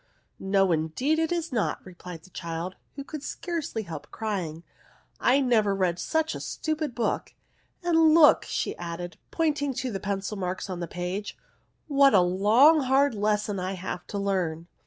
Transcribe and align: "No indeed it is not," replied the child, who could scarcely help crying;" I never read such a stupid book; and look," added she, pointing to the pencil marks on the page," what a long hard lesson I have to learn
"No 0.39 0.71
indeed 0.71 1.19
it 1.19 1.31
is 1.31 1.51
not," 1.51 1.77
replied 1.85 2.23
the 2.23 2.31
child, 2.31 2.75
who 2.95 3.03
could 3.03 3.21
scarcely 3.21 3.83
help 3.83 4.09
crying;" 4.09 4.63
I 5.19 5.41
never 5.41 5.75
read 5.75 5.99
such 5.99 6.33
a 6.33 6.39
stupid 6.39 6.95
book; 6.95 7.35
and 7.83 8.15
look," 8.15 8.47
added 8.79 9.13
she, 9.13 9.19
pointing 9.29 9.75
to 9.75 9.91
the 9.91 9.99
pencil 9.99 10.37
marks 10.39 10.71
on 10.71 10.79
the 10.79 10.87
page," 10.87 11.37
what 11.87 12.15
a 12.15 12.21
long 12.21 12.79
hard 12.81 13.13
lesson 13.13 13.59
I 13.59 13.73
have 13.73 14.07
to 14.07 14.17
learn 14.17 14.65